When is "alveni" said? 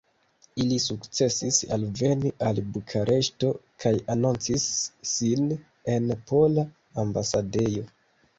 1.75-2.31